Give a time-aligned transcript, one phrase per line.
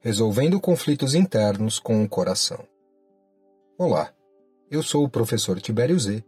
[0.00, 2.64] Resolvendo conflitos internos com o coração.
[3.76, 4.12] Olá,
[4.70, 6.22] eu sou o professor Tibério Z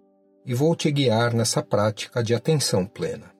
[0.45, 3.31] e vou te guiar nessa prática de atenção plena.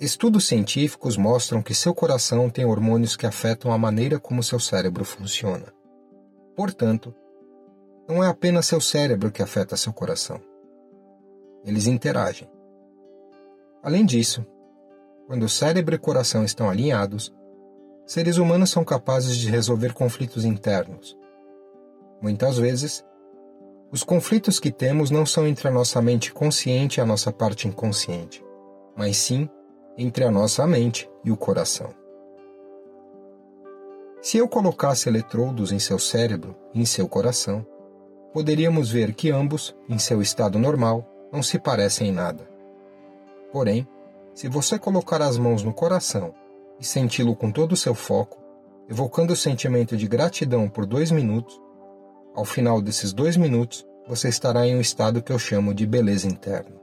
[0.00, 5.04] Estudos científicos mostram que seu coração tem hormônios que afetam a maneira como seu cérebro
[5.04, 5.70] funciona.
[6.56, 7.14] Portanto,
[8.08, 10.40] não é apenas seu cérebro que afeta seu coração.
[11.62, 12.50] Eles interagem.
[13.82, 14.46] Além disso,
[15.26, 17.30] quando o cérebro e coração estão alinhados,
[18.06, 21.16] seres humanos são capazes de resolver conflitos internos.
[22.20, 23.04] Muitas vezes,
[23.90, 27.68] os conflitos que temos não são entre a nossa mente consciente e a nossa parte
[27.68, 28.44] inconsciente,
[28.96, 29.48] mas sim
[29.96, 31.90] entre a nossa mente e o coração.
[34.20, 37.66] Se eu colocasse eletrodos em seu cérebro e em seu coração,
[38.32, 42.48] poderíamos ver que ambos, em seu estado normal, não se parecem em nada.
[43.52, 43.86] Porém,
[44.32, 46.32] se você colocar as mãos no coração
[46.78, 48.38] e senti-lo com todo o seu foco,
[48.88, 51.60] evocando o sentimento de gratidão por dois minutos,
[52.34, 56.26] ao final desses dois minutos você estará em um estado que eu chamo de beleza
[56.26, 56.80] interna.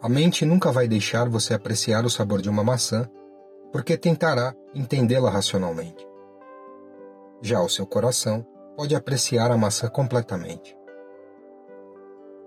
[0.00, 3.08] A mente nunca vai deixar você apreciar o sabor de uma maçã,
[3.72, 6.06] porque tentará entendê-la racionalmente.
[7.42, 8.46] Já o seu coração
[8.76, 10.76] pode apreciar a maçã completamente.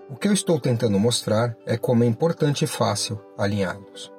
[0.09, 4.11] O que eu estou tentando mostrar é como é importante e fácil alinhá-los.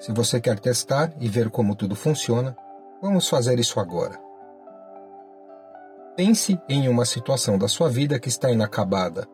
[0.00, 2.56] Se você quer testar e ver como tudo funciona,
[3.02, 4.18] vamos fazer isso agora.
[6.16, 9.28] Pense em uma situação da sua vida que está inacabada,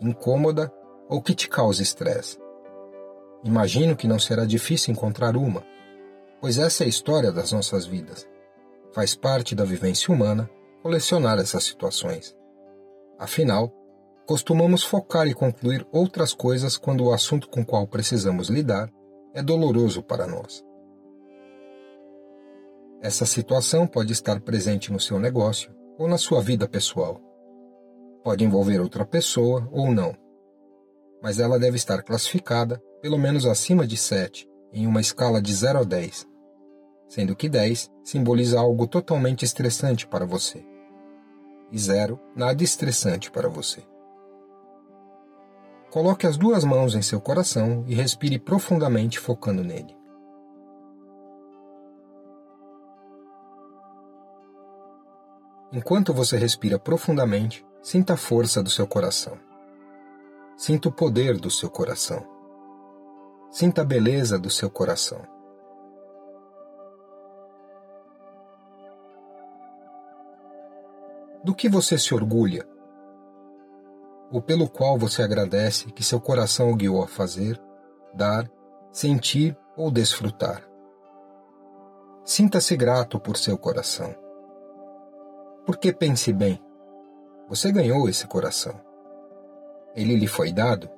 [0.00, 0.72] incômoda
[1.06, 2.38] ou que te causa estresse.
[3.44, 5.62] Imagino que não será difícil encontrar uma,
[6.40, 8.26] pois essa é a história das nossas vidas.
[8.94, 10.48] Faz parte da vivência humana
[10.82, 12.34] colecionar essas situações.
[13.18, 13.70] Afinal,
[14.26, 18.90] costumamos focar e concluir outras coisas quando o assunto com o qual precisamos lidar
[19.36, 20.64] é doloroso para nós.
[23.00, 27.20] Essa situação pode estar presente no seu negócio ou na sua vida pessoal.
[28.24, 30.16] Pode envolver outra pessoa ou não
[31.22, 35.80] mas ela deve estar classificada pelo menos acima de 7, em uma escala de 0
[35.80, 36.26] a 10,
[37.08, 40.64] sendo que 10 simboliza algo totalmente estressante para você,
[41.70, 43.82] e 0 nada estressante para você.
[45.90, 49.96] Coloque as duas mãos em seu coração e respire profundamente focando nele.
[55.72, 59.38] Enquanto você respira profundamente, sinta a força do seu coração.
[60.56, 62.26] Sinta o poder do seu coração.
[63.50, 65.20] Sinta a beleza do seu coração.
[71.44, 72.66] Do que você se orgulha?
[74.30, 77.60] Ou pelo qual você agradece que seu coração o guiou a fazer,
[78.12, 78.50] dar,
[78.90, 80.62] sentir ou desfrutar?
[82.24, 84.14] Sinta-se grato por seu coração.
[85.64, 86.60] Porque pense bem,
[87.48, 88.86] você ganhou esse coração
[89.96, 90.90] ele lhe foi dado,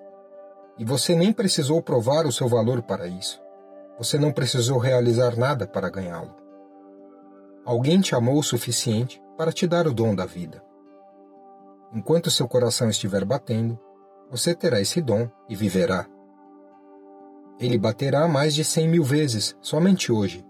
[0.76, 3.40] e você nem precisou provar o seu valor para isso.
[3.96, 6.34] Você não precisou realizar nada para ganhá-lo.
[7.64, 10.62] Alguém te amou o suficiente para te dar o dom da vida.
[11.92, 13.78] Enquanto seu coração estiver batendo,
[14.30, 16.06] você terá esse dom e viverá.
[17.58, 20.46] Ele baterá mais de cem mil vezes somente hoje.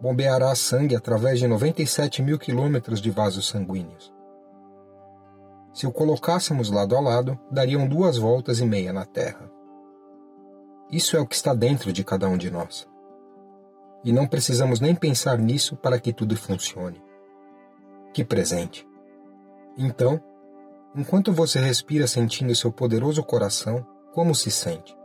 [0.00, 4.12] Bombeará sangue através de 97 mil quilômetros de vasos sanguíneos.
[5.72, 9.50] Se o colocássemos lado a lado, dariam duas voltas e meia na Terra.
[10.90, 12.86] Isso é o que está dentro de cada um de nós.
[14.04, 17.02] E não precisamos nem pensar nisso para que tudo funcione.
[18.12, 18.86] Que presente!
[19.76, 20.20] Então,
[20.94, 24.96] enquanto você respira sentindo seu poderoso coração, como se sente?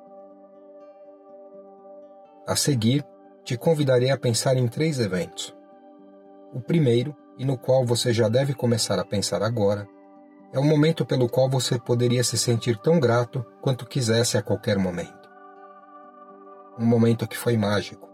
[2.47, 3.03] A seguir,
[3.43, 5.55] te convidarei a pensar em três eventos.
[6.53, 9.87] O primeiro, e no qual você já deve começar a pensar agora,
[10.51, 14.77] é o momento pelo qual você poderia se sentir tão grato quanto quisesse a qualquer
[14.77, 15.29] momento.
[16.77, 18.09] Um momento que foi mágico,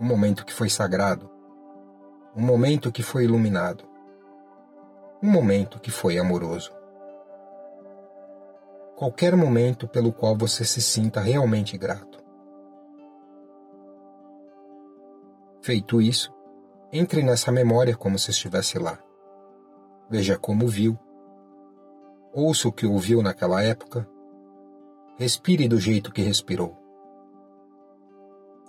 [0.00, 1.30] um momento que foi sagrado,
[2.36, 3.84] um momento que foi iluminado,
[5.22, 6.72] um momento que foi amoroso.
[8.96, 12.18] Qualquer momento pelo qual você se sinta realmente grato.
[15.62, 16.32] Feito isso,
[16.92, 18.98] entre nessa memória como se estivesse lá.
[20.10, 20.98] Veja como viu,
[22.32, 24.08] Ouça o que ouviu naquela época.
[25.18, 26.76] Respire do jeito que respirou.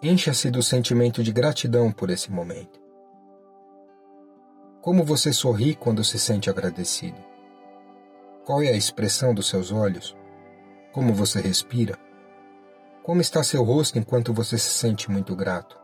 [0.02, 2.79] Encha-se do sentimento de gratidão por esse momento.
[4.82, 7.18] Como você sorri quando se sente agradecido?
[8.46, 10.16] Qual é a expressão dos seus olhos?
[10.94, 11.98] Como você respira?
[13.04, 15.78] Como está seu rosto enquanto você se sente muito grato?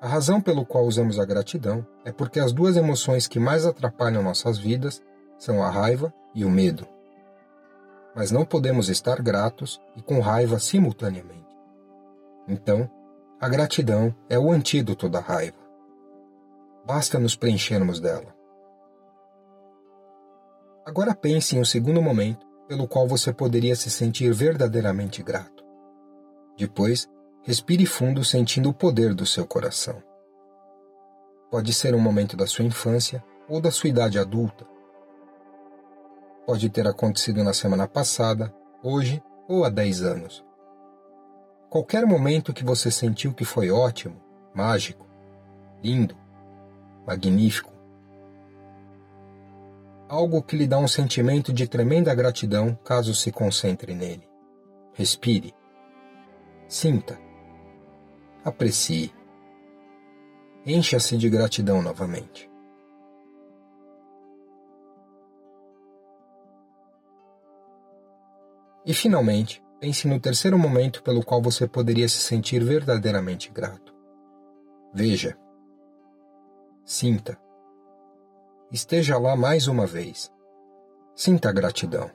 [0.00, 4.20] A razão pelo qual usamos a gratidão é porque as duas emoções que mais atrapalham
[4.20, 5.00] nossas vidas
[5.38, 6.88] são a raiva e o medo.
[8.16, 11.56] Mas não podemos estar gratos e com raiva simultaneamente.
[12.48, 12.90] Então,
[13.40, 15.65] a gratidão é o antídoto da raiva.
[16.86, 18.34] Basta nos preenchermos dela.
[20.84, 25.64] Agora pense em um segundo momento pelo qual você poderia se sentir verdadeiramente grato.
[26.56, 27.08] Depois,
[27.46, 30.02] Respire fundo sentindo o poder do seu coração.
[31.48, 34.66] Pode ser um momento da sua infância ou da sua idade adulta.
[36.44, 40.44] Pode ter acontecido na semana passada, hoje ou há 10 anos.
[41.70, 44.20] Qualquer momento que você sentiu que foi ótimo,
[44.52, 45.06] mágico,
[45.80, 46.16] lindo,
[47.06, 47.72] magnífico.
[50.08, 54.28] Algo que lhe dá um sentimento de tremenda gratidão caso se concentre nele.
[54.94, 55.54] Respire.
[56.68, 57.26] Sinta
[58.48, 59.12] aprecie.
[60.64, 62.48] Encha-se de gratidão novamente.
[68.84, 73.92] E finalmente, pense no terceiro momento pelo qual você poderia se sentir verdadeiramente grato.
[74.94, 75.36] Veja.
[76.88, 77.36] Sinta.
[78.70, 80.32] Esteja lá mais uma vez.
[81.16, 82.08] Sinta a gratidão.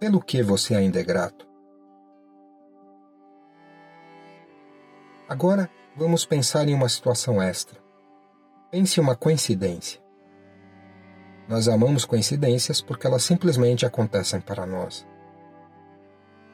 [0.00, 1.46] Pelo que você ainda é grato?
[5.28, 7.78] Agora, vamos pensar em uma situação extra.
[8.68, 10.00] Pense uma coincidência.
[11.46, 15.06] Nós amamos coincidências porque elas simplesmente acontecem para nós.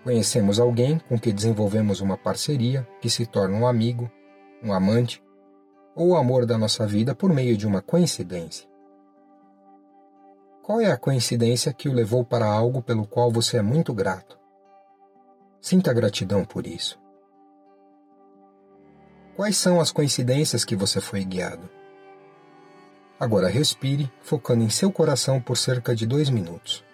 [0.03, 4.13] Conhecemos alguém com que desenvolvemos uma parceria que se torna um amigo,
[4.63, 5.24] um amante
[5.95, 8.69] ou o amor da nossa vida por meio de uma coincidência.
[10.63, 14.39] Qual é a coincidência que o levou para algo pelo qual você é muito grato?
[15.61, 16.99] Sinta gratidão por isso.
[19.37, 21.69] Quais são as coincidências que você foi guiado?
[23.19, 26.85] Agora respire, focando em seu coração por cerca de dois minutos.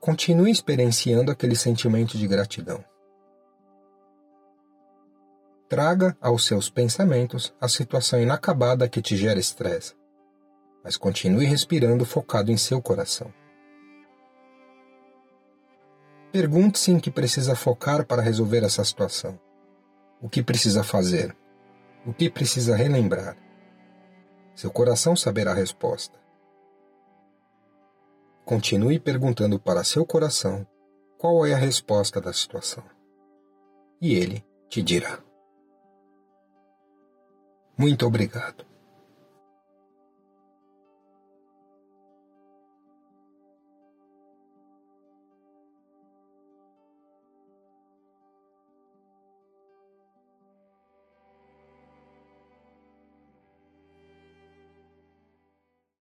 [0.00, 2.82] Continue experienciando aquele sentimento de gratidão.
[5.68, 9.94] Traga aos seus pensamentos a situação inacabada que te gera estresse,
[10.82, 13.30] mas continue respirando focado em seu coração.
[16.32, 19.38] Pergunte-se em que precisa focar para resolver essa situação.
[20.22, 21.36] O que precisa fazer?
[22.06, 23.36] O que precisa relembrar?
[24.54, 26.19] Seu coração saberá a resposta.
[28.50, 30.66] Continue perguntando para seu coração
[31.16, 32.82] qual é a resposta da situação.
[34.02, 35.20] E ele te dirá.
[37.78, 38.66] Muito obrigado.